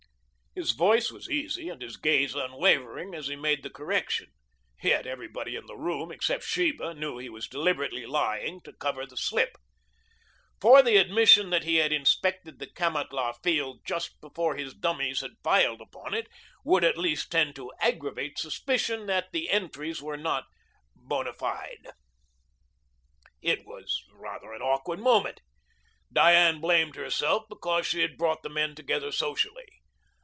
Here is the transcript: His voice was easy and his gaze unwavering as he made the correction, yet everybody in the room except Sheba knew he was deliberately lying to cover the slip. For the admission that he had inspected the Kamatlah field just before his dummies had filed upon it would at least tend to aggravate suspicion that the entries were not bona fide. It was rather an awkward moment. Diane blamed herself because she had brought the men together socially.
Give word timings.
His 0.53 0.71
voice 0.71 1.09
was 1.13 1.29
easy 1.29 1.69
and 1.69 1.81
his 1.81 1.95
gaze 1.95 2.35
unwavering 2.35 3.15
as 3.15 3.27
he 3.27 3.37
made 3.37 3.63
the 3.63 3.69
correction, 3.69 4.33
yet 4.83 5.07
everybody 5.07 5.55
in 5.55 5.65
the 5.65 5.77
room 5.77 6.11
except 6.11 6.43
Sheba 6.43 6.93
knew 6.93 7.17
he 7.17 7.29
was 7.29 7.47
deliberately 7.47 8.05
lying 8.05 8.59
to 8.65 8.73
cover 8.73 9.05
the 9.05 9.15
slip. 9.15 9.55
For 10.59 10.83
the 10.83 10.97
admission 10.97 11.51
that 11.51 11.63
he 11.63 11.77
had 11.77 11.93
inspected 11.93 12.59
the 12.59 12.67
Kamatlah 12.67 13.35
field 13.41 13.79
just 13.85 14.19
before 14.19 14.57
his 14.57 14.73
dummies 14.73 15.21
had 15.21 15.37
filed 15.41 15.79
upon 15.79 16.13
it 16.13 16.27
would 16.65 16.83
at 16.83 16.97
least 16.97 17.31
tend 17.31 17.55
to 17.55 17.71
aggravate 17.79 18.37
suspicion 18.37 19.05
that 19.05 19.31
the 19.31 19.49
entries 19.49 20.01
were 20.01 20.17
not 20.17 20.47
bona 20.93 21.31
fide. 21.31 21.91
It 23.41 23.65
was 23.65 24.03
rather 24.11 24.51
an 24.51 24.61
awkward 24.61 24.99
moment. 24.99 25.39
Diane 26.11 26.59
blamed 26.59 26.97
herself 26.97 27.45
because 27.47 27.87
she 27.87 28.01
had 28.01 28.17
brought 28.17 28.43
the 28.43 28.49
men 28.49 28.75
together 28.75 29.13
socially. 29.13 29.77